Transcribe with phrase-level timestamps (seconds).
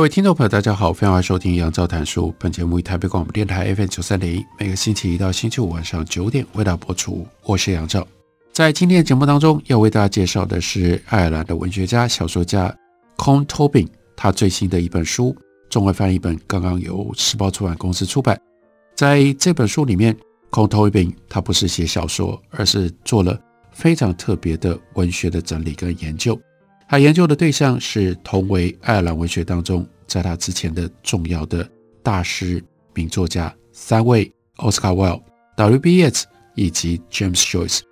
[0.00, 2.34] 各位听众朋友，大家好，欢迎收听杨照谈书。
[2.38, 7.26] 本节目以台北广播电台 FM 九三点一，每个星期一到星期五晚上九点为大家播出。
[7.42, 8.08] 我是杨照，
[8.50, 12.74] 在今天的节目当中，要为大家介绍的是爱尔兰的文学家、小说家
[13.18, 15.36] Con Tobin，他最新的一本书，
[15.68, 18.40] 中文翻译本刚刚由时报出版公司出版。
[18.96, 20.16] 在这本书里面
[20.50, 23.38] ，Con Tobin 他不是写小说，而是做了
[23.70, 26.40] 非常特别的文学的整理跟研究。
[26.90, 31.64] 他研究的对象是同为爱尔兰文学当中，在他之前的重要的
[32.02, 32.60] 大师
[32.94, 35.22] 名作家三位：Oscar
[35.56, 36.24] Wilde，WBS
[36.56, 37.82] 以及 James Joyce。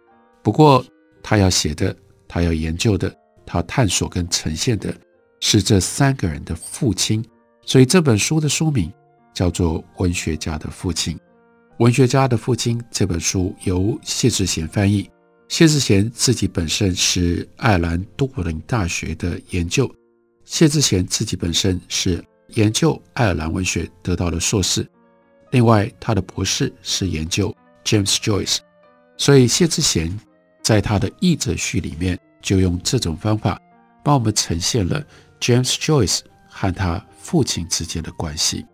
[0.43, 0.85] 不过，
[1.23, 1.95] 他要写的、
[2.27, 3.15] 他要研究的、
[3.47, 4.93] 他探索跟呈现的
[5.39, 7.25] 是这三个人的父亲。
[7.65, 8.93] 所以这本书的书名
[9.33, 11.15] 叫做《文学家的父亲》。
[11.79, 15.09] 《文学家的父亲》这本书由谢志贤翻译。
[15.49, 19.91] 谢志贤自己本身是爱尔兰都柏林大学的研究，
[20.45, 24.87] 谢志贤自己本身是研究爱尔兰文学得到了硕士，
[25.51, 28.59] 另外他的博士是研究 James Joyce，
[29.17, 30.17] 所以谢志贤
[30.63, 33.61] 在他的译者序里面就用这种方法
[34.05, 35.03] 帮我们呈现了
[35.41, 38.67] James Joyce 和他父亲之间的关系。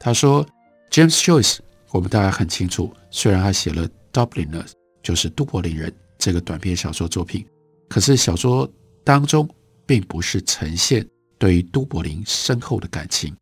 [0.00, 0.44] 他说
[0.90, 1.58] ，James Joyce
[1.90, 4.70] 我们大家很清楚，虽然他写了 Dubliners，
[5.02, 5.94] 就是都柏林人。
[6.22, 7.44] 这个短篇小说作品，
[7.88, 8.70] 可是小说
[9.02, 9.48] 当中
[9.84, 11.04] 并不是呈现
[11.36, 13.34] 对于都柏林深厚的感情，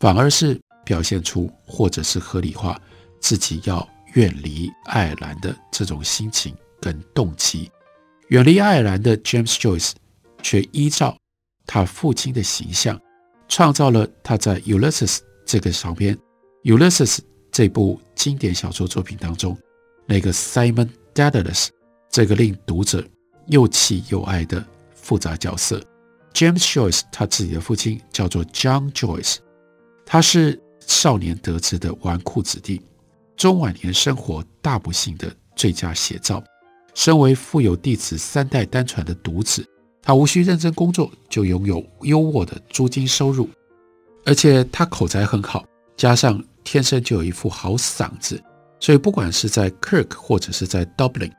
[0.00, 2.76] 反而是表现出或者是合理化
[3.20, 7.70] 自己要远离爱尔兰的这种心情跟动机。
[8.30, 9.92] 远离爱尔兰的 James Joyce
[10.42, 11.16] 却依照
[11.64, 13.00] 他父亲的形象，
[13.46, 16.18] 创造了他在 Ulysses 这个长篇
[16.64, 17.20] Ulysses
[17.52, 19.56] 这部经典小说作品当中
[20.04, 21.68] 那个 Simon Dedalus。
[22.14, 23.04] 这个令读者
[23.48, 24.64] 又气又爱的
[24.94, 25.82] 复杂角色
[26.32, 29.38] ，James Joyce，他自己的父亲叫做 John Joyce，
[30.06, 32.80] 他是少年得志的纨绔子弟，
[33.36, 36.40] 中晚年生活大不幸的最佳写照。
[36.94, 39.66] 身为富有弟子三代单传的独子，
[40.00, 43.50] 他无需认真工作就拥有优渥的租金收入，
[44.24, 45.64] 而且他口才很好，
[45.96, 48.40] 加上天生就有一副好嗓子，
[48.78, 51.32] 所以不管是在 Kirk 或者是在 Dublin。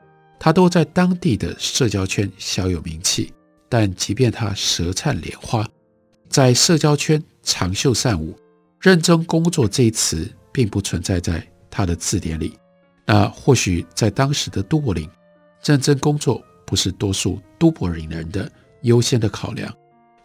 [0.45, 3.33] 他都在当地的社交圈小有名气，
[3.67, 5.67] 但即便他舌灿莲花，
[6.29, 8.38] 在社交圈长袖善舞、
[8.79, 12.53] 认真工作这一词并不存在在他的字典里。
[13.07, 15.09] 那或许在当时的都柏林，
[15.63, 18.47] 认真工作不是多数都柏林人的
[18.84, 19.75] 优先的考量。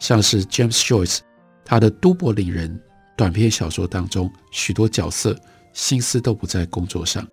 [0.00, 1.20] 像是 James Joyce，
[1.64, 2.78] 他的都柏林人
[3.16, 5.34] 短篇小说当中，许多角色
[5.72, 7.26] 心思都不在工作上，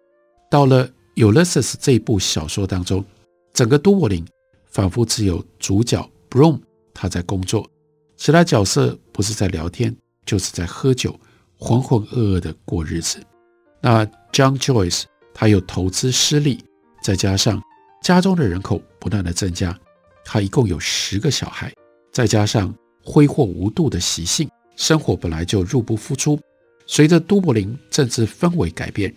[0.50, 0.88] 到了。
[1.18, 3.04] 《Ulysses》这部小说当中，
[3.52, 4.24] 整个都柏林
[4.68, 6.62] 仿佛只有主角 Broom
[6.94, 7.68] 他在工作，
[8.16, 9.96] 其他角色不是在聊天，
[10.28, 11.20] 就是在喝酒，
[11.58, 13.20] 浑浑噩噩的过日子。
[13.82, 16.64] 那 John Joyce 他又投资失利，
[17.02, 17.60] 再加上
[18.04, 19.76] 家中的人口不断的增加，
[20.24, 21.74] 他一共有十个小孩，
[22.14, 22.72] 再加上
[23.04, 26.40] 挥霍无度的习性，生活本来就入不敷出。
[26.86, 29.12] 随着都柏林政治氛围改变。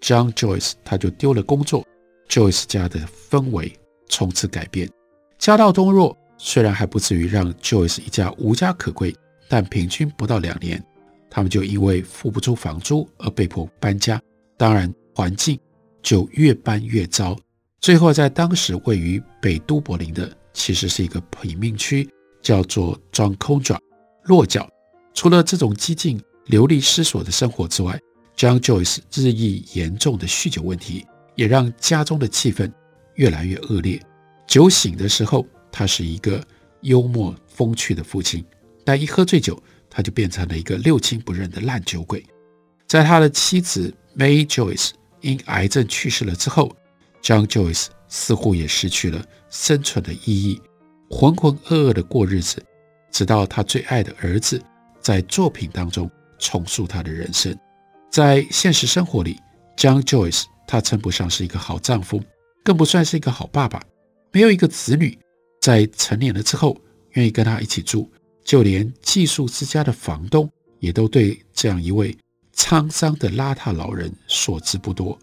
[0.00, 1.86] John Joyce 他就丢了工作
[2.28, 3.00] ，Joyce 家的
[3.30, 3.72] 氛围
[4.08, 4.90] 从此改变。
[5.38, 9.14] 家道中落，虽然还不至于让 Joyce 一家无家可归，
[9.48, 10.82] 但平均不到两年，
[11.30, 14.20] 他们就因为付不出房租而被迫搬家。
[14.56, 15.58] 当然，环境
[16.02, 17.36] 就越搬越糟。
[17.80, 22.08] 最后，在当时位于北都柏林的，其实是一个贫民区，
[22.42, 23.78] 叫做 John Condra
[24.24, 24.68] 落脚。
[25.14, 27.98] 除了这种几近流离失所的生活之外
[28.40, 32.72] ，John Joyce 日益严重的酗酒问题，也让家中的气氛
[33.16, 34.00] 越来越恶劣。
[34.46, 36.42] 酒醒的时候，他是一个
[36.80, 38.42] 幽默风趣的父亲；
[38.82, 42.24] 但一喝醉酒，他就变成了一个六亲不认的烂酒鬼。
[42.86, 46.74] 在他的妻子 May Joyce 因癌症去世了之后
[47.22, 50.58] ，John Joyce 似乎也失去了生存的意义，
[51.10, 52.64] 浑浑噩噩的过日子，
[53.12, 54.58] 直到他最爱的儿子
[54.98, 57.54] 在作品当中重塑他的人生。
[58.10, 59.38] 在现实生活里
[59.76, 62.20] ，John Joyce 他称不上是一个好丈夫，
[62.64, 63.80] 更不算是一个好爸爸，
[64.32, 65.16] 没有一个子女，
[65.60, 66.76] 在成年了之后，
[67.12, 68.10] 愿意跟他一起住，
[68.44, 72.16] 就连寄宿之家的房东也都对这样一位
[72.54, 75.16] 沧桑的邋遢老人所知不多。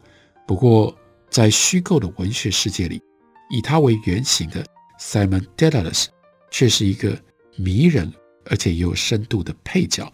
[0.48, 0.98] 不过，
[1.30, 3.01] 在虚构的文学世界里，
[3.50, 4.66] 以他为原型的
[4.98, 6.06] Simon Dedalus
[6.50, 7.22] 却是一个
[7.57, 8.10] 迷人
[8.45, 10.10] 而且有深度的配角。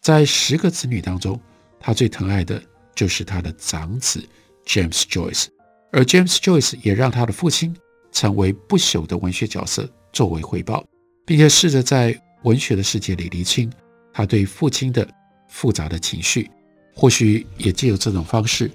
[0.00, 1.40] 在十个子女当中，
[1.86, 2.60] 他最疼爱的
[2.96, 4.20] 就是他的长子
[4.66, 5.46] James Joyce，
[5.92, 7.76] 而 James Joyce 也让他的父亲
[8.10, 10.84] 成为不朽的文学角色作为回报，
[11.24, 13.72] 并且试着在文学的世界里厘清
[14.12, 15.08] 他对父亲的
[15.48, 16.50] 复杂的情绪，
[16.92, 18.68] 或许也借由这种方式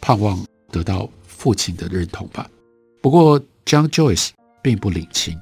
[0.00, 2.50] 盼望得到父亲的认同吧。
[3.00, 4.30] 不过，John Joyce
[4.60, 5.34] 并不领情，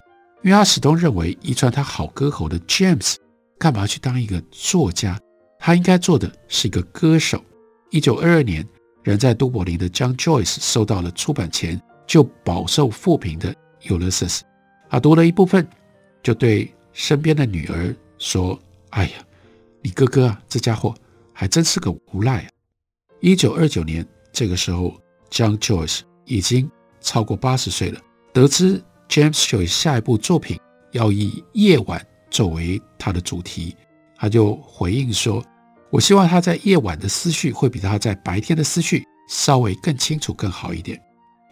[0.43, 3.15] 因为他始终认为遗传他好歌喉的 James
[3.59, 5.19] 干嘛去当一个作家？
[5.67, 7.43] 他应该做的是一个歌手。
[7.89, 8.63] 一九二二年，
[9.03, 13.51] 人在都柏林的 John Joyce 收到了出版前就饱受负评的
[13.89, 14.41] 《Ulysses》，
[14.91, 15.67] 他读了一部分，
[16.23, 19.13] 就对身边的女儿说：“哎呀，
[19.81, 20.95] 你哥哥啊，这家伙
[21.33, 22.49] 还真是个无赖啊！”
[23.23, 24.95] 一九二九年，这个时候
[25.31, 26.71] ，John Joyce 已经
[27.01, 27.99] 超过八十岁了。
[28.35, 28.79] 得知
[29.09, 30.61] James Joyce 下一部作品
[30.93, 33.75] 要以夜晚作为他的主题，
[34.15, 35.43] 他就回应说
[35.95, 41.01] ：“我希望他在夜晚的思绪会比他在白天的思绪稍微更清楚、更好一点。”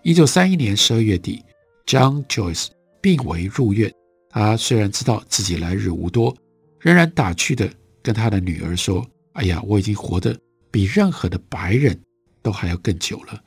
[0.02, 1.44] 一九三一年十二月底
[1.86, 2.66] ，John Joyce
[3.00, 3.88] 病危入院。
[4.28, 6.36] 他虽然知道自己来日无多，
[6.80, 7.72] 仍然打趣地
[8.02, 10.36] 跟他的女儿说：“哎呀，我已经活得
[10.72, 11.96] 比任何的白人
[12.42, 13.40] 都还要更久了。”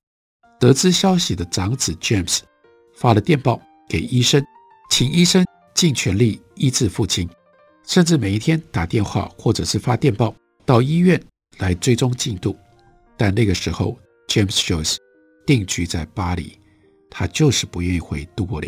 [0.61, 2.39] 得知消息的长子 James
[2.95, 3.59] 发了电报
[3.89, 4.41] 给医生，
[4.89, 7.27] 请医生尽全力医治父亲，
[7.85, 10.33] 甚至每一天打电话或者是发电报
[10.65, 11.21] 到医院
[11.59, 12.57] 来追踪进度。
[13.15, 13.97] 但那个时候
[14.27, 14.97] ，James Joyce。
[15.47, 16.57] 定居在巴黎，
[17.07, 18.67] 他就是不愿意回都柏林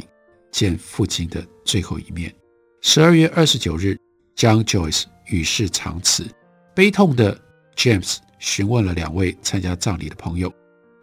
[0.51, 2.31] 见父亲的最后一面。
[2.81, 3.97] 十二月二十九日
[4.35, 6.23] ，John Joyce 与世长辞。
[6.75, 7.35] 悲痛的
[7.75, 10.53] James 询问了两位参加葬礼的朋友，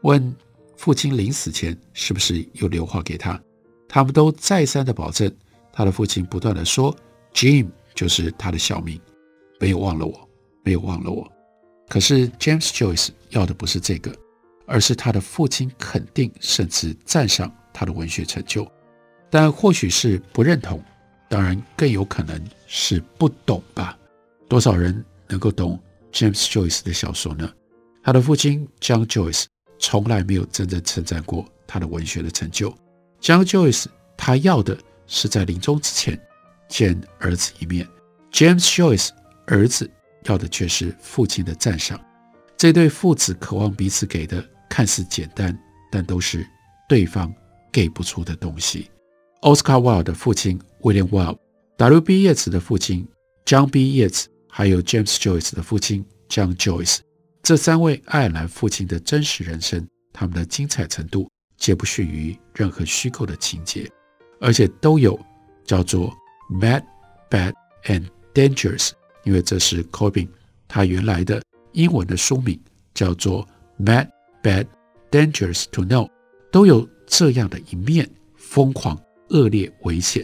[0.02, 0.32] 问
[0.76, 3.42] 父亲临死前是不是有留话给他。
[3.88, 5.28] 他们都再三的保证，
[5.72, 6.96] 他的父亲不断的说
[7.32, 9.00] ，Jim 就是他的小名，
[9.58, 10.28] 没有忘了我，
[10.64, 11.30] 没有忘了我。
[11.88, 14.12] 可是 James Joyce 要的不是这个。
[14.66, 18.66] 而是他的父亲肯定甚至赞赏他的文学成就，
[19.28, 20.82] 但或许是不认同，
[21.28, 23.94] 当然更有可能是不懂吧。
[24.48, 25.78] 多少人能够懂
[26.10, 27.52] James Joyce 的小说呢？
[28.02, 29.44] 他的父亲 John Joyce
[29.78, 32.74] 从来没有真正称赞过他的文学的成就。
[33.20, 33.84] John Joyce
[34.16, 36.18] 他要的是在临终之前
[36.70, 37.86] 见儿子一面
[38.32, 39.10] ，James Joyce
[39.46, 39.90] 儿子
[40.24, 42.00] 要的却是父亲的赞赏。
[42.56, 44.44] 这对父子渴望彼此给的。
[44.66, 45.56] 看似简单，
[45.88, 46.44] 但都是
[46.88, 47.32] 对方
[47.70, 48.90] 给不出的东西。
[49.42, 52.24] Oscar Wilde 的父亲 William Wilde，W.B.
[52.24, 53.06] 叶慈的父亲
[53.44, 54.02] John B.
[54.02, 56.98] Yeats，还有 James Joyce 的父亲 John Joyce，
[57.44, 63.88] 这三位爱尔兰父亲的真实人生，他们的精彩程度皆不逊于任何虚构的情节，
[64.40, 65.16] 而且都有
[65.64, 66.12] 叫做
[66.50, 66.82] Mad,
[67.30, 67.52] Bad
[67.84, 68.90] and Dangerous，
[69.24, 70.28] 因为这是 Corbin
[70.68, 71.42] 他原来的
[71.72, 72.58] 英文的书名，
[72.94, 73.46] 叫做
[73.78, 74.08] Mad。
[74.44, 74.66] Bad,
[75.10, 76.06] dangerous to know，
[76.52, 78.06] 都有这样的一面，
[78.36, 78.94] 疯狂、
[79.30, 80.22] 恶劣、危险。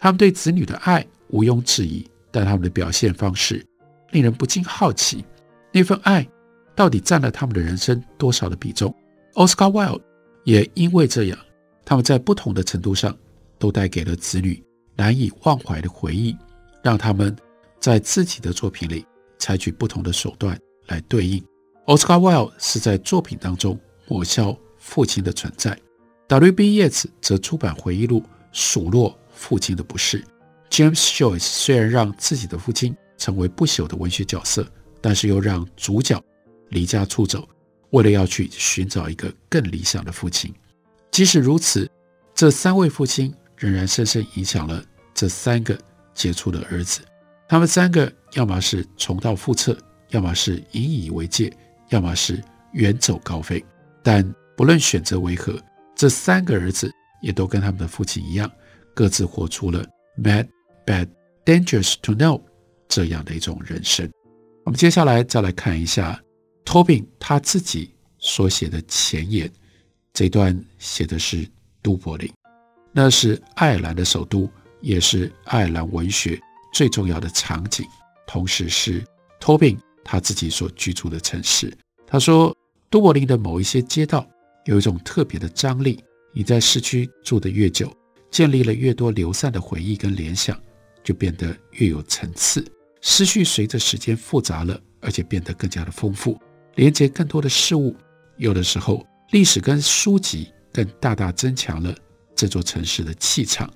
[0.00, 3.64] 他们对子女的爱毋庸置疑，但他们的表现方式
[4.10, 5.24] 令人不禁好奇：
[5.70, 6.26] 那份爱
[6.74, 8.92] 到底占了他们的人生多少的比重
[9.34, 10.02] ？Oscar Wilde
[10.42, 11.38] 也因为这样，
[11.84, 13.16] 他们在不同的程度上
[13.60, 14.60] 都带给了子女
[14.96, 16.36] 难以忘怀的回忆，
[16.82, 17.36] 让他们
[17.82, 19.04] 在自己的作品里
[19.40, 21.44] 采取不同的手段来对应。
[21.86, 25.76] Oscar Wilde 是在作品当中抹消父亲的存在
[26.28, 26.80] ，W.B.
[26.80, 28.22] Yeats 则出版回忆录
[28.52, 30.24] 数落父亲的不是。
[30.70, 34.64] James Joyce 虽然让自己的父亲成为不朽的文学角色，
[35.00, 36.22] 但是又让主角
[36.68, 37.48] 离家出走，
[37.90, 40.54] 为了要去寻找一个更理想的父亲。
[41.10, 41.90] 即使如此，
[42.32, 45.76] 这三位父亲仍然深深影响了这三个
[46.14, 47.00] 杰出的儿子。
[47.52, 49.76] 他们三个要么是重蹈覆辙，
[50.08, 51.54] 要么是引以为戒。
[51.90, 52.42] 要么是
[52.72, 53.62] 远走高飞，
[54.02, 55.60] 但不论选择为何，
[55.94, 56.90] 这三个儿子
[57.20, 58.50] 也都跟他们的父亲一样，
[58.94, 59.84] 各自活出了
[60.16, 60.48] mad,
[60.86, 61.06] bad,
[61.44, 62.40] dangerous to know
[62.88, 64.10] 这样的一种人生。
[64.64, 66.18] 我们接下来再来看一下
[66.64, 69.52] Tobin 他自己所写的前言，
[70.14, 71.46] 这段写的是
[71.82, 72.32] 都柏林，
[72.92, 74.48] 那是爱尔兰的首都，
[74.80, 76.40] 也是爱尔兰文学
[76.72, 77.86] 最重要的场景，
[78.26, 79.04] 同时是
[79.38, 81.72] Tobin 他自己所居住的城市。
[82.06, 82.56] 他说，
[82.90, 84.26] 都柏林的某一些街道
[84.64, 86.02] 有一种特别的张力。
[86.32, 87.94] 你在市区住得越久，
[88.30, 90.58] 建立了越多流散的回忆跟联想，
[91.04, 92.64] 就变得越有层次。
[93.02, 96.40] 思绪随着时间复杂了，而且变得更加的丰富，
[96.76, 97.94] 连接更多的事物。
[98.38, 101.94] 有的时候，历史跟书籍更大大增强了
[102.34, 103.70] 这座城市的气场。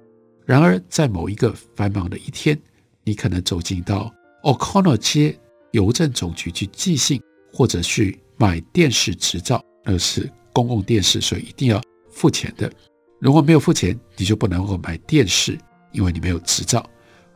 [0.46, 2.58] 然而，在某一个繁忙的一天，
[3.06, 5.38] 你可能走进到 O'Connell 街
[5.70, 7.22] 邮政总局去寄信，
[7.52, 12.70] 或者去买电视执照，那是公共电视，所以一定要付钱的。
[13.20, 15.56] 如果没有付钱，你就不能够买电视，
[15.92, 16.84] 因为你没有执照。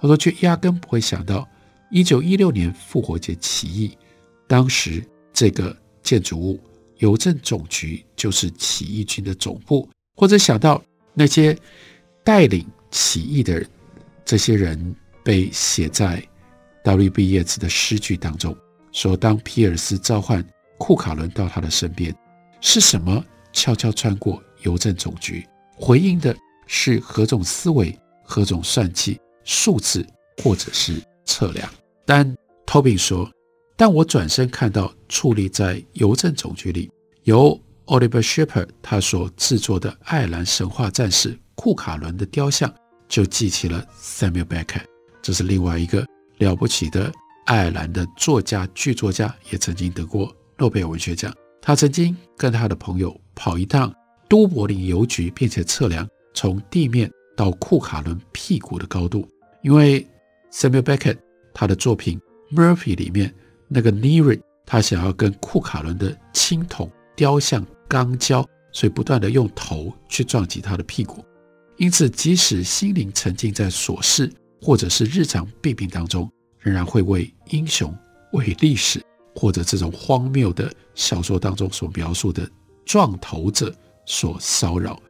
[0.01, 1.49] 他说，却压根不会想到，
[1.91, 3.97] 一九一六年复活节起义，
[4.47, 6.61] 当时这个建筑物
[6.99, 10.83] 邮政总局就是起义军的总部，或者想到
[11.15, 11.57] 那些
[12.25, 12.67] 带领。
[12.93, 13.71] 起义的人
[14.25, 16.23] 这些人被写在
[16.85, 17.31] W.B.
[17.31, 18.57] 叶子的诗句当中，
[18.93, 20.45] 说：“当皮尔斯召唤
[20.79, 22.15] 库卡伦到他的身边，
[22.61, 25.47] 是什么悄悄穿过邮政总局？
[25.77, 26.37] 回应的
[26.67, 30.07] 是何种思维、何种算计、数字，
[30.43, 31.69] 或者是测量？”
[32.07, 32.37] 但
[32.67, 33.31] Tobin 说
[33.77, 36.91] ：“当我转身看到矗立在邮政总局里
[37.25, 42.73] 由 Oliver Shepard 他所制作的爱尔兰神话战士库卡伦的雕像。”
[43.11, 44.85] 就记起了 Samuel Beckett，
[45.31, 46.05] 这是另外一个
[46.39, 47.13] 了不起的
[47.47, 51.33] 爱尔兰的作家、剧作家，也曾经得过诺贝尔文学奖。
[51.63, 53.95] 他曾经跟他的朋友跑一趟
[54.29, 59.25] 都柏林邮局，并且测量从地面到库卡伦屁股的高度。
[59.63, 60.05] 因为
[60.51, 61.19] Samuel Beckett
[61.55, 62.21] 他的作品
[62.51, 63.33] Murphy 里面
[63.69, 71.25] 那个 Niri 他想要跟库卡伦的青铜雕像刚交，所以不断地用头去撞击他的屁股。
[71.77, 74.29] 因此，即使心灵沉浸在琐事
[74.61, 77.95] 或者是日常弊病当中，仍然会为英雄、
[78.33, 79.03] 为历史
[79.35, 82.49] 或者这种荒谬的小说当中所描述的
[82.85, 83.75] 撞头者
[84.07, 85.01] 所骚扰。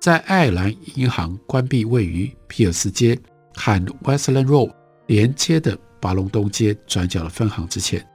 [0.00, 3.18] 在爱尔兰银行关闭位于皮尔斯街
[3.54, 4.72] 和 Westland Road
[5.06, 8.06] 连接的巴隆东街转角的分行之前，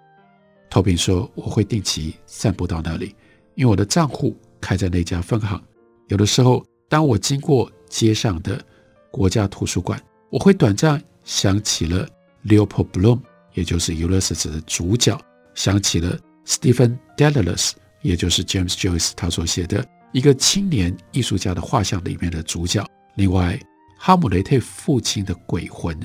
[0.70, 3.16] 托宾说：“我会定期散步到那里，
[3.56, 5.62] 因为我的账户开在那家分行。
[6.08, 8.62] 有的时候，当我经过。”街上的
[9.10, 9.98] 国家图书馆，
[10.30, 12.08] 我会短暂想起了
[12.46, 13.22] Leopold Bloom，
[13.54, 15.18] 也就是《Ulysses》的主角，
[15.56, 22.86] 想起了 Stephen Dedalus，也就是 James Joyce 他所写的一个青年艺术家的画像里面的主角。
[23.16, 23.58] 另外，
[23.98, 25.98] 哈姆雷特父亲的鬼魂。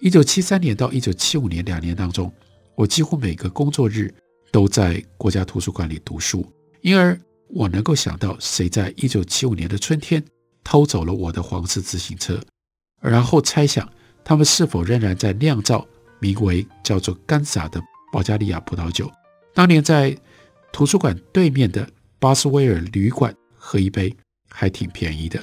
[0.00, 2.32] 一九七三年到一九七五年两年当中，
[2.74, 4.12] 我几乎每个工作日
[4.50, 6.46] 都在国家图书馆里读书，
[6.80, 7.18] 因而
[7.48, 10.24] 我能够想到谁在一九七五年的春天。
[10.64, 12.40] 偷走了我的黄色自行车，
[13.08, 13.88] 然后猜想
[14.24, 15.86] 他们是否仍然在酿造
[16.18, 17.80] 名为叫做甘洒的
[18.12, 19.10] 保加利亚葡萄酒。
[19.54, 20.16] 当年在
[20.72, 24.14] 图书馆对面的巴斯威尔旅馆喝一杯
[24.48, 25.40] 还挺便宜的，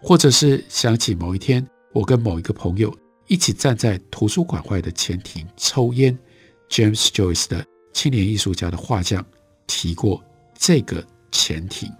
[0.00, 2.94] 或者是想起某一天我跟某一个朋友
[3.26, 6.16] 一起站在图书馆外的前庭抽烟
[6.68, 9.24] ，James Joyce 的青年艺术家的画像
[9.66, 10.22] 提过
[10.56, 11.90] 这个前庭，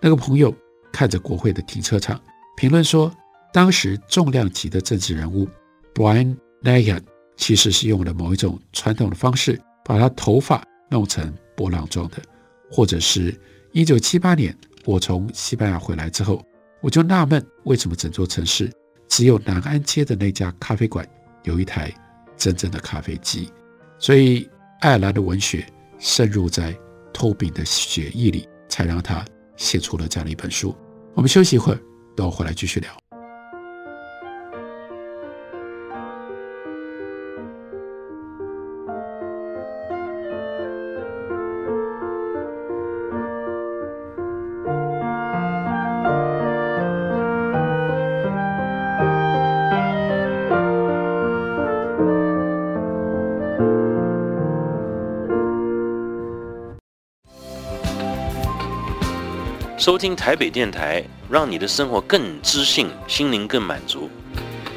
[0.00, 0.54] 那个朋友。
[0.92, 2.20] 看着国会的停车场，
[2.56, 3.14] 评论说，
[3.52, 5.48] 当时重量级的政治人物
[5.94, 7.02] Brian Lyon
[7.36, 12.16] 其实是用了某一种传统的方式，把他头发弄成波浪状的。
[12.70, 13.34] 或者是
[13.72, 16.44] 一九七八年，我从西班牙回来之后，
[16.80, 18.70] 我就纳闷，为什么整座城市
[19.08, 21.06] 只有南安街的那家咖啡馆
[21.42, 21.92] 有一台
[22.36, 23.50] 真正的咖啡机？
[23.98, 24.48] 所以，
[24.80, 25.66] 爱尔兰的文学
[25.98, 26.76] 渗入在
[27.12, 29.24] 托宾的血液里，才让他。
[29.56, 30.74] 写出了这样的一本书。
[31.12, 31.80] 我们休息一会儿，
[32.16, 33.09] 等我回来继续聊。
[59.80, 64.10] 收听台北电台，让你的生活更知性，心灵更满足。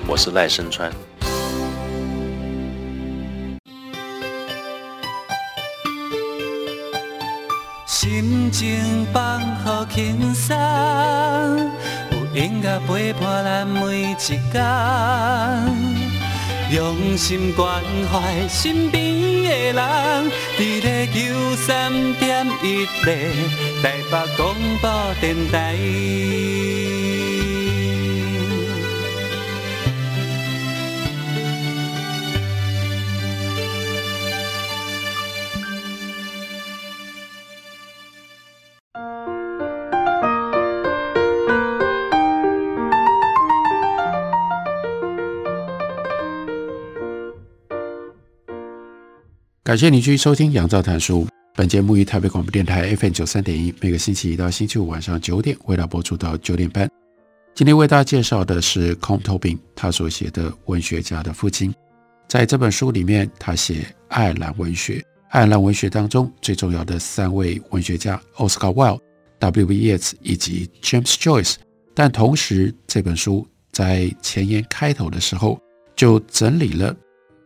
[0.07, 0.89] 我是赖声川。
[7.86, 10.55] 心情放好轻松，
[12.12, 14.39] 有音乐陪伴咱每一天。
[16.72, 19.02] 用心关怀身边
[19.74, 23.10] 人，伫咧九三点一咧
[23.82, 25.75] 台北广播电台。
[49.74, 51.25] 感谢你继续收听《杨照谈书》。
[51.56, 56.88] 本节目于台北广播电台 FM 九三点一，每个星期一到星期五晚上九点，为大家播出到九点半。
[57.56, 61.72] 今天为大家介绍的是 Com Tobin 他所写的《文学家的父亲》。
[62.30, 65.03] 在这本书里面，他写爱尔兰文学。
[65.30, 69.00] 爱尔兰文学当中最重要的三位文学家：Oscar Wilde、
[69.39, 69.92] W.B.
[69.92, 71.56] Yeats 以及 James Joyce。
[71.96, 75.60] 但同时，这本书在前言开头的时候
[75.96, 76.96] 就整理了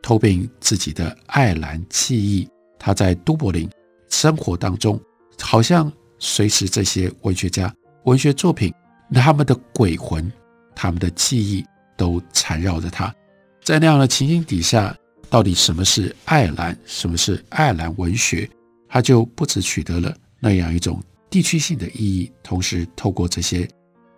[0.08, 2.48] 偷变自己的爱尔兰记忆。
[2.80, 3.70] 他在都柏林。
[4.08, 4.98] 生活当中，
[5.38, 8.74] 好像随时这些文学家、文学作品，
[9.14, 10.32] 他们的鬼魂、
[10.74, 11.62] 他们的记忆
[11.98, 13.14] 都缠绕着他。
[13.62, 14.96] 在那样的情形底下，
[15.30, 16.80] 到底什么是爱尔兰？
[16.86, 18.50] 什么是爱尔兰文学？
[18.88, 23.68] 他就不只取得了那样一种地区性的意义，同时透过这些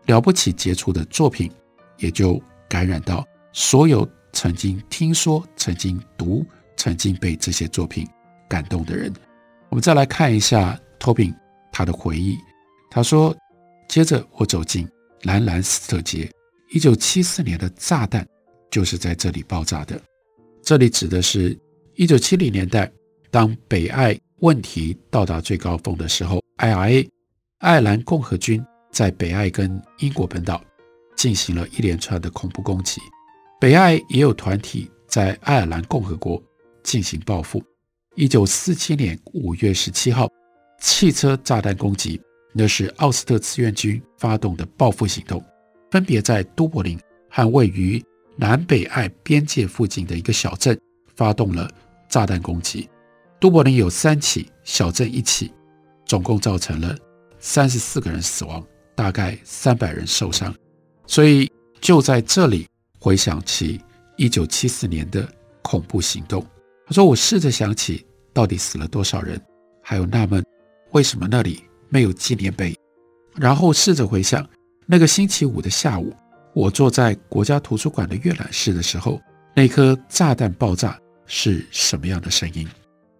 [0.05, 1.49] 了不起杰出的作品，
[1.97, 6.45] 也就感染到所有曾经听说、曾经读、
[6.77, 8.07] 曾经被这些作品
[8.47, 9.13] 感动的人。
[9.69, 11.33] 我们再来看一下 Tobin
[11.71, 12.37] 他的回忆。
[12.89, 13.35] 他说
[13.87, 14.89] ：“接着我走进
[15.23, 16.31] 兰兰斯特街，
[16.71, 18.27] 一九七四年的炸弹
[18.71, 19.99] 就是在这里爆炸的。
[20.63, 21.57] 这里指的是
[21.95, 22.91] 一九七零年代，
[23.29, 27.07] 当北爱问题到达最高峰的时候，IRA
[27.59, 30.63] 爱尔兰共和军在北爱跟英国本岛
[31.15, 32.99] 进行了一连串的恐怖攻击。
[33.59, 36.41] 北爱也有团体在爱尔兰共和国
[36.81, 37.61] 进行报复。”
[38.15, 40.29] 一九四七年五月十七号，
[40.79, 42.21] 汽车炸弹攻击，
[42.53, 45.43] 那是奥斯特志愿军发动的报复行动，
[45.91, 46.97] 分别在都柏林
[47.29, 48.01] 和位于
[48.37, 50.79] 南北爱边界附近的一个小镇
[51.15, 51.69] 发动了
[52.07, 52.89] 炸弹攻击。
[53.41, 55.51] 都柏林有三起，小镇一起，
[56.05, 56.97] 总共造成了
[57.39, 60.53] 三十四个人死亡，大概三百人受伤。
[61.07, 62.67] 所以就在这里
[62.99, 63.79] 回想起
[64.17, 65.27] 一九七四年的
[65.61, 66.45] 恐怖行动，
[66.85, 69.41] 他说：“我试着想起。”到底死了多少人？
[69.81, 70.45] 还有纳闷，
[70.91, 72.77] 为什么那里没有纪念碑？
[73.35, 74.47] 然后试着回想
[74.85, 76.15] 那个星期五的下午，
[76.53, 79.19] 我坐在国家图书馆的阅览室的时候，
[79.55, 82.65] 那颗炸弹爆炸是什么样的声音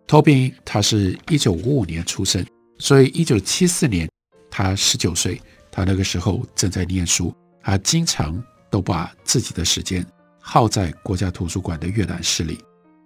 [0.08, 2.46] ？Tobin 他是一九五五年出生，
[2.78, 4.10] 所以一九七四年
[4.50, 10.06] 他十九岁，他那个时候正在念书，他经常都把自己的时间
[10.40, 12.60] 耗在国家图书馆的阅览室里，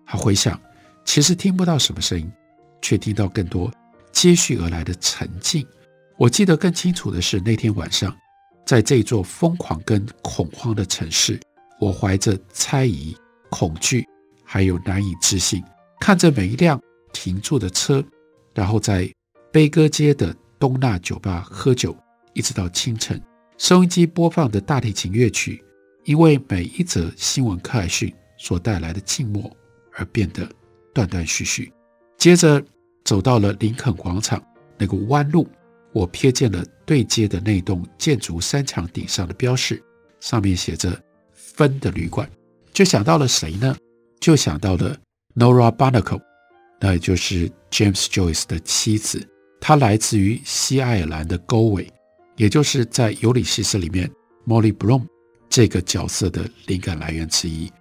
[0.05, 0.59] 他回想。
[1.05, 2.31] 其实听不到什么声音，
[2.81, 3.69] 却听到更多
[4.13, 5.67] 接续而来的沉静。
[6.17, 8.15] 我记得更清楚的是那天晚上，
[8.65, 11.37] 在这座疯狂跟恐慌的城市，
[11.77, 13.13] 我怀着猜疑、
[13.49, 14.07] 恐惧，
[14.45, 15.61] 还有难以置信，
[15.99, 18.01] 看着每一辆停住的车，
[18.53, 19.11] 然后在
[19.51, 21.93] 悲歌街的东纳酒吧喝酒，
[22.31, 23.21] 一直到清晨。
[23.63, 25.63] 收音机播放的大提琴乐曲，
[26.03, 29.49] 因为每一则新闻快讯所带来的静默
[29.93, 30.45] 而变得。
[30.93, 31.71] 断断续续，
[32.17, 32.61] 接着
[33.05, 34.43] 走到了林肯广场
[34.77, 35.47] 那个弯路，
[35.93, 39.81] 我瞥见了对街的那栋建筑山墙顶上的标示，
[40.19, 42.29] 上面写着“分的旅馆”，
[42.73, 43.73] 就想到了谁呢？
[44.19, 44.93] 就想到了
[45.35, 46.21] Nora Barnacle，
[46.81, 49.25] 那也就是 James Joyce 的妻子，
[49.61, 51.89] 她来自于西爱尔兰的高维，
[52.35, 54.09] 也就是在《尤里西斯》里面
[54.47, 55.05] Molly Bloom
[55.49, 57.71] 这个角色的灵感来源之一。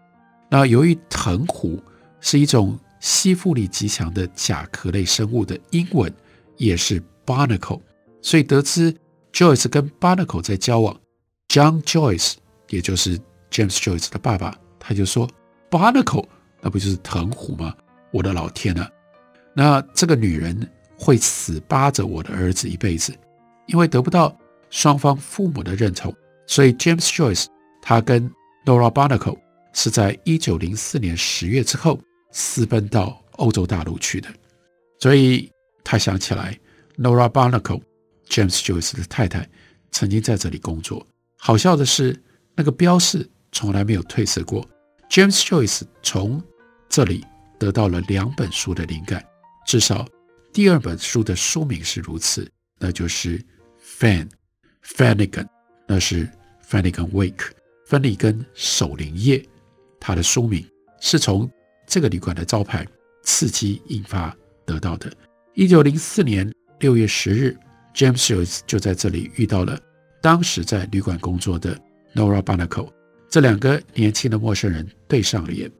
[0.51, 1.83] 那由于藤壶
[2.21, 6.13] 是一种吸附力极强的甲壳类生物的英文
[6.57, 7.81] 也是 barnacle，
[8.21, 8.95] 所以得知
[9.33, 11.01] Joyce 跟 barnacle 在交往
[11.49, 12.35] ，John Joyce
[12.69, 13.19] 也就是
[13.51, 15.29] James Joyce 的爸爸，他就说
[15.71, 16.27] barnacle
[16.61, 17.75] 那不就是藤壶吗？
[18.13, 18.87] 我的老天呐！
[19.55, 23.13] 那这个女人会死扒着我的儿子一辈子，
[23.67, 24.37] 因为得不到
[24.73, 26.13] 双方父母的认同，
[26.49, 27.47] 所以 James Joyce
[27.81, 28.29] 他跟
[28.67, 29.39] Nora Barnacle
[29.73, 32.01] 是在一九零四年十月之后。
[32.35, 34.27] 私奔到欧洲大陆去的，
[34.99, 35.53] 所以
[35.85, 36.59] 他想起来
[36.97, 39.47] ，Nora Barnacle，James Joyce 的太太，
[39.91, 41.07] 曾经在这里工作。
[41.37, 42.19] 好笑的是，
[42.57, 44.67] 那个标示从来没有褪色过。
[45.11, 46.43] James Joyce 从
[46.89, 47.23] 这里
[47.59, 49.23] 得到了两本书的灵感，
[49.67, 50.09] 至少
[50.55, 53.39] 第二本书的书名是如此，那就是
[53.85, 54.27] 《Fan
[54.85, 55.45] Fannigan，》，
[55.87, 56.29] 那是
[56.69, 57.51] Fannigan Wake，
[57.87, 59.45] 芬尼根守灵夜，
[60.01, 60.65] 他的书名
[61.01, 61.51] 是从。
[61.85, 62.87] 这个旅馆的招牌
[63.23, 65.13] 刺激引发得到的。
[65.53, 67.55] 一九零四年六月十日
[67.93, 69.79] ，James Joyce 就在这里遇到了
[70.23, 71.79] 当时在旅馆工作的
[72.15, 72.89] Nora Barnacle。
[73.29, 75.71] 这两个年轻的陌生人对上了眼，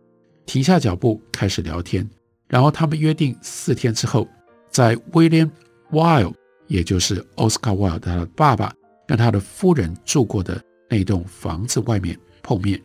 [0.45, 2.07] 停下脚步开始聊天。
[2.49, 4.29] 然后他们约定四天之后，
[4.69, 5.51] 在 William
[5.93, 6.35] Wild，
[6.67, 8.71] 也就是 Oscar Wilde 他的爸爸
[9.07, 12.81] 跟他的夫人住过的那栋房子外面碰面。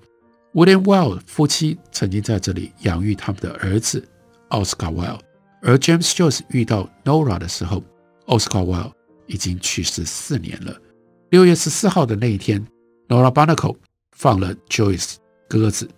[0.54, 4.08] William Wilde 夫妻曾经在这里养育他们的儿子
[4.50, 5.18] 奥斯卡·威尔。
[5.62, 7.84] 而 James Joyce 遇到 Nora 的时候，
[8.28, 8.92] 奥斯卡·威尔
[9.26, 10.76] 已经去世四年了。
[11.30, 12.66] 六月十四号的那一天
[13.08, 13.76] ，Nora Barnacle
[14.12, 15.16] 放了 Joyce
[15.50, 15.90] 鸽子，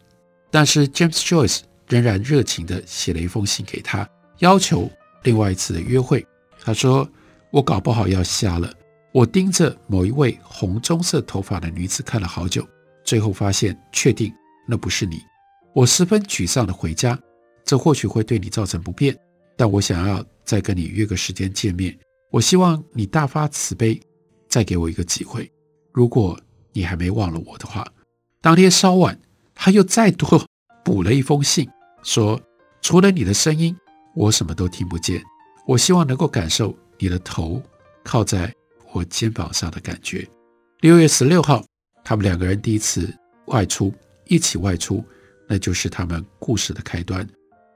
[0.49, 4.89] 但是 James Joyce 仍然热情地写了一封信给他，要求
[5.23, 6.25] 另外一次的约会。
[6.60, 7.08] 他说
[7.51, 8.71] ：“我搞不好要瞎了。
[9.12, 12.67] 我盯着某一位红棕色头发的女子看了好久，
[13.04, 14.34] 最后发现确定
[14.67, 15.19] 那不是你。
[15.74, 17.19] 我十分沮丧地回家。
[17.65, 19.15] 这或许会对你造成不便，
[19.56, 21.95] 但我想要再跟你约个时间见面。
[22.32, 24.00] 我希望你大发慈悲。”
[24.50, 25.48] 再给我一个机会，
[25.93, 26.36] 如果
[26.74, 27.88] 你还没忘了我的话。
[28.41, 29.19] 当天稍晚，
[29.54, 30.43] 他又再多
[30.84, 31.69] 补了一封信，
[32.02, 32.41] 说
[32.82, 33.78] ：“除了你的声音，
[34.15, 35.22] 我什么都听不见。
[35.67, 37.62] 我希望能够感受你的头
[38.04, 38.52] 靠在
[38.91, 40.28] 我肩膀上的感觉。”
[40.82, 41.65] 六月十六号，
[42.04, 43.13] 他们两个人第一次
[43.47, 43.93] 外出，
[44.25, 45.04] 一起外出，
[45.47, 47.28] 那就是他们故事的开端。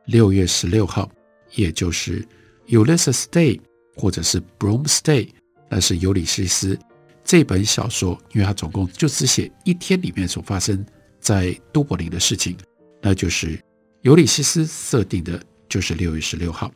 [0.05, 1.11] 六月十六号，
[1.55, 2.25] 也就是
[2.67, 3.59] Ulysses Day，
[3.95, 5.29] 或者是 Broom's Day。
[5.69, 6.77] 那是尤里西斯
[7.23, 10.85] 这本小说，因为他总共就只写一天里面所发生
[11.19, 12.55] 在都柏林的事情，
[13.01, 13.59] 那就是
[14.01, 16.71] 尤里西斯设定的就是六月十六号。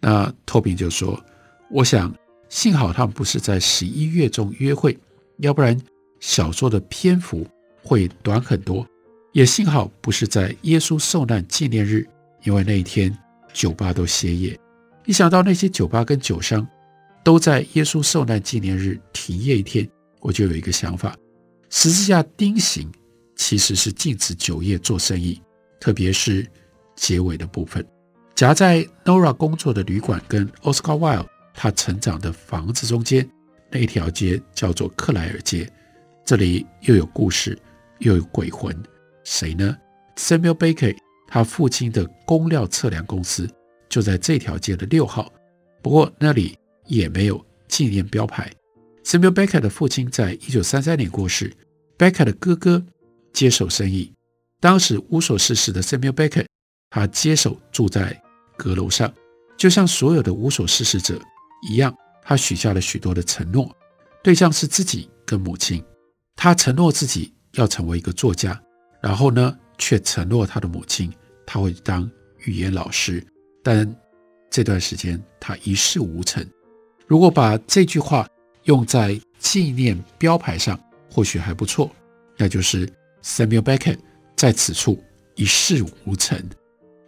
[0.00, 1.22] 那托宾就说
[1.70, 2.14] ：“我想
[2.48, 4.98] 幸好他们不是在十一月中约会，
[5.38, 5.78] 要不然
[6.20, 7.46] 小说的篇幅
[7.82, 8.86] 会短很多。
[9.32, 12.06] 也幸好不是在耶稣受难纪念日，
[12.44, 13.16] 因为那一天
[13.52, 14.58] 酒吧都歇业。
[15.04, 16.66] 一想到那些酒吧跟酒商。”
[17.24, 19.86] 都在耶稣受难纪念日停业一天，
[20.20, 21.14] 我就有一个想法：
[21.68, 22.90] 十字架钉刑
[23.36, 25.38] 其实是禁止酒业做生意，
[25.78, 26.46] 特别是
[26.96, 27.86] 结尾的部分。
[28.34, 31.26] 夹在 Nora 工作的旅馆跟 Oscar Wilde
[31.60, 33.28] 他成长的房子中间
[33.68, 35.68] 那一条街叫做克莱尔街，
[36.24, 37.58] 这里又有故事
[37.98, 38.72] 又有鬼魂，
[39.24, 39.76] 谁呢
[40.14, 43.50] ？Samuel Baker，他父亲的工料测量公司
[43.88, 45.32] 就在这条街的六号，
[45.82, 46.56] 不过那里。
[46.88, 48.50] 也没有纪念标牌。
[49.04, 51.54] Samuel Baker 的父亲在一九三三年过世
[51.98, 52.82] ，Beckett 的哥哥
[53.30, 54.10] 接手生意。
[54.58, 56.46] 当时无所事事的 Samuel Baker，
[56.88, 58.18] 他接手住在
[58.56, 59.12] 阁楼上，
[59.58, 61.20] 就像所有的无所事事者
[61.62, 63.74] 一样，他许下了许多的承诺，
[64.22, 65.82] 对象是自己跟母亲。
[66.36, 68.60] 他承诺自己要成为一个作家，
[69.00, 71.12] 然后呢，却承诺他的母亲
[71.44, 72.08] 他会当
[72.44, 73.24] 语言老师，
[73.62, 73.96] 但
[74.50, 76.46] 这段时间他一事无成。
[77.06, 78.28] 如果把这句话
[78.64, 80.78] 用在纪念标牌上，
[81.10, 81.90] 或许还不错。
[82.36, 82.88] 那就是
[83.22, 83.98] Samuel Beckett
[84.36, 85.02] 在此处
[85.34, 86.40] 一事无成，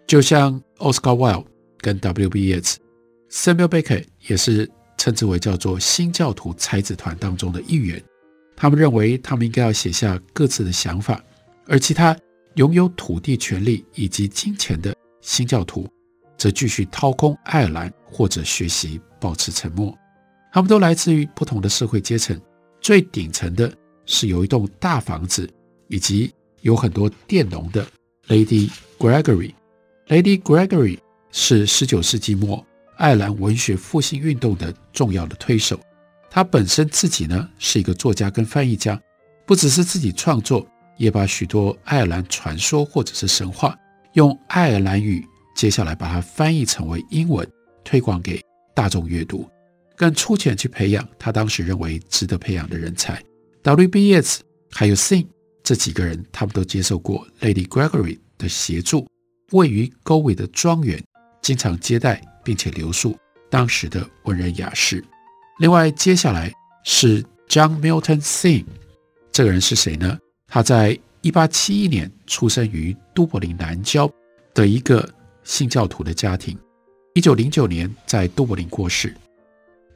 [0.09, 1.47] 就像 Oscar Wilde
[1.79, 2.79] 跟 WBS
[3.31, 8.03] Samuel Beckett 也是称之为叫做新教徒才子团当中的一员。
[8.57, 11.23] 他们认为他们应该要写下各自的想法，
[11.67, 12.17] 而其他
[12.57, 15.89] 拥有土地权利以及金钱的新教徒，
[16.37, 19.01] 则继续掏空爱尔兰或者学习。
[19.21, 19.95] 保持沉默。
[20.51, 22.41] 他们都来自于不同的社会阶层。
[22.81, 23.71] 最顶层的
[24.07, 25.47] 是有一栋大房子，
[25.89, 27.87] 以及有很多佃农的
[28.29, 29.53] Lady Gregory。
[30.09, 30.99] Lady Gregory
[31.31, 32.67] 是十九世纪末
[33.01, 35.81] 爱尔兰文学复兴运动的重要的推手。
[36.31, 39.01] 他本身自己呢是一个作家跟翻译家，
[39.47, 40.67] 不只是自己创作，
[40.99, 43.75] 也把许多爱尔兰传说或者是神话
[44.13, 47.51] 用爱尔兰语，接下来把它翻译成为英文，
[47.83, 48.39] 推广给。
[48.73, 49.47] 大众阅读，
[49.97, 53.23] 更出钱去培养他当时认为值得培养的人才。
[53.63, 54.15] W.B.
[54.15, 54.39] Yeats
[54.71, 55.27] 还有 Sing
[55.63, 59.07] 这几个人，他们都接受过 Lady Gregory 的协助。
[59.53, 61.03] 位于 Gowry 的庄园，
[61.43, 63.17] 经常接待并且留宿
[63.49, 65.05] 当时的文人雅士。
[65.59, 66.53] 另外，接下来
[66.85, 68.65] 是 John Milton Synge，
[69.31, 70.19] 这个人是谁呢？
[70.47, 74.11] 他在1871年出生于都柏林南郊
[74.55, 75.09] 的一个
[75.45, 76.59] 信教徒的家庭。
[77.15, 79.15] 一九零九年在都柏林过世。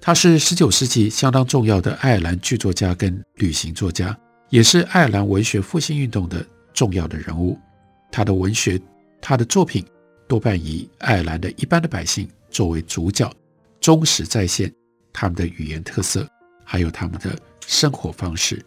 [0.01, 4.15] 他是十九世纪相当重要的爱尔兰剧作家跟旅行作家，
[4.51, 7.59] 也是爱尔兰文学复兴运动的重要的人物。
[8.13, 8.79] 他的文学，
[9.23, 9.83] 他的作品
[10.35, 13.33] 多半以爱尔兰的一般的百姓作为主角，
[13.81, 14.75] 忠实再现
[15.13, 16.29] 他们的语言特色，
[16.65, 18.61] 还有他们的生活方式。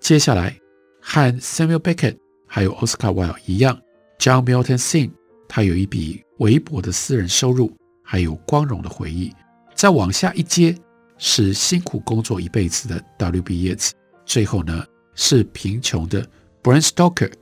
[0.00, 0.54] 接下来
[1.00, 3.80] 和 Samuel Beckett 还有 Oscar Wilde 一样
[4.18, 5.10] ，John Milton Sing，
[5.48, 7.74] 他有一笔微薄的私人收入。
[8.02, 9.32] 还有光荣的回忆，
[9.74, 10.76] 再往下一阶
[11.16, 13.74] 是辛苦工作一辈子的 W.B.
[13.74, 13.92] Yeats，
[14.26, 16.26] 最后呢是贫穷的
[16.62, 17.32] Bram Stoker。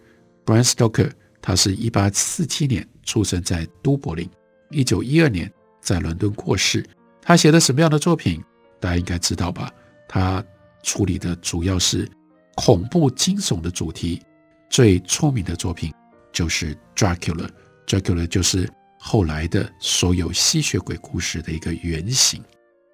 [0.45, 1.11] Bram Stoker
[1.43, 4.29] 他是一八四七年出生在都柏林，
[4.69, 6.85] 一九一二年在伦敦过世。
[7.23, 8.45] 他写的什么样的作品？
[8.79, 9.73] 大家应该知道吧？
[10.07, 10.45] 他
[10.83, 12.07] 处理的主要是
[12.55, 14.21] 恐怖惊悚的主题，
[14.69, 15.91] 最出名的作品
[16.31, 17.49] 就是 Dracula。
[17.87, 18.71] Dracula 就是。
[18.99, 22.43] 后来的所有吸血鬼故事的一个原型。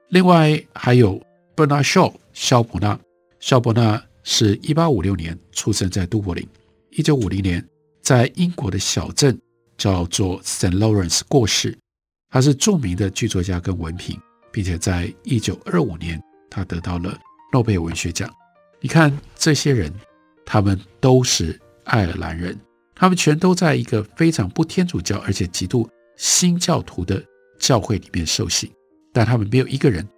[0.09, 1.19] 另外还有
[1.57, 2.99] Bernard Shaw，萧伯纳。
[3.41, 6.47] 萧伯纳是一八五六年出生在都柏林，
[6.91, 7.67] 一九五零年
[8.03, 9.41] 在英国的小镇
[9.83, 11.77] 叫做 Saint Lawrence 过世。
[12.31, 14.17] 他是著名的剧作家跟文凭，
[14.53, 17.19] 并且在一九二五年他得到了
[17.53, 18.33] 诺贝尔文学奖。
[18.81, 19.93] 你看这些人，
[20.47, 22.57] 他们都是爱尔兰人，
[22.95, 27.21] 他们全都在一个非常不天主教而且极度新教徒的
[27.59, 28.73] 教会里面受洗，
[29.13, 30.09] 但他们没有一个人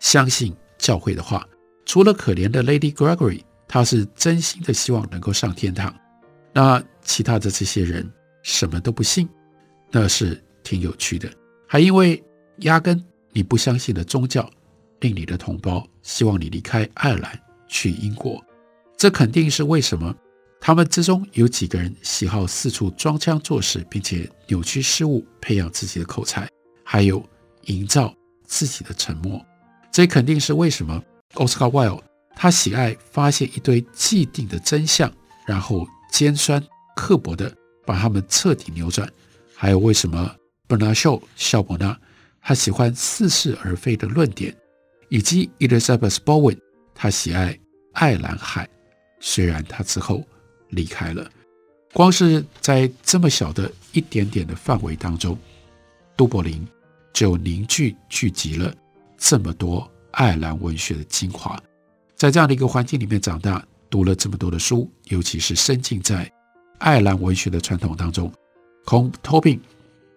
[0.00, 1.48] 相信教会的话，
[1.86, 5.94] 除了可怜的 Lady Gregory，他是真心的希望能够上天堂。
[6.52, 8.06] 那其他的这些人
[8.44, 9.28] 什么都不信，
[9.90, 11.28] 那是挺有趣的。
[11.66, 12.22] 还因为
[12.58, 14.48] 压根你不相信的宗教，
[15.00, 18.40] 令你的同胞希望你离开爱尔兰去英国，
[18.96, 20.14] 这肯定是为什么
[20.60, 26.48] 他们之中有几个人喜好四处装腔作势，并且扭曲事物，培养自己的口才，
[26.84, 27.24] 还有
[27.62, 29.44] 营造自己的沉默。
[29.90, 31.02] 这肯定是为什么
[31.34, 32.02] Oscar Wilde
[32.36, 35.10] 他喜爱发现一堆既定的真相，
[35.46, 36.62] 然后尖酸
[36.94, 37.54] 刻薄的
[37.84, 39.10] 把他们彻底扭转。
[39.54, 40.34] 还有为什么？
[40.66, 41.96] 伯纳秀·肖伯纳，
[42.40, 44.54] 他喜欢似是而非的论点，
[45.10, 46.58] 以及 Elizabeth Bowen，
[46.94, 47.58] 他喜爱
[47.92, 48.66] 爱尔兰海，
[49.20, 50.24] 虽然他之后
[50.70, 51.30] 离开了。
[51.92, 55.38] 光是在这么小的一点点的范围当中，
[56.16, 56.66] 都柏林
[57.12, 58.74] 就凝聚聚集了
[59.18, 61.62] 这么多爱尔兰文学的精华。
[62.16, 66.28] 在这样的一个环境里面长大，读了这么多的书，尤其是深浸在
[66.78, 68.32] 爱尔兰文学的传统当中，
[68.84, 69.60] 孔托宾。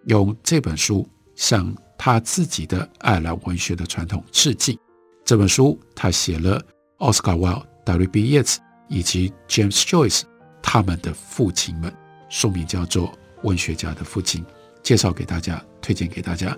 [0.04, 4.78] 用这本书向他自己的爱尔兰文学的传统致敬。
[5.22, 6.58] 这本书他写了
[6.98, 8.38] Oscar Wilde、W.B.
[8.38, 8.56] Yeats
[8.88, 10.22] 以及 James Joyce
[10.62, 11.92] 他们的父亲们，
[12.30, 13.08] 书名叫做
[13.42, 14.42] 《文学家的父亲》，
[14.82, 16.56] 介绍给大家，推荐给大家。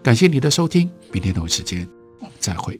[0.00, 1.88] 感谢你的收听，明天同一时间
[2.20, 2.78] 我们再会。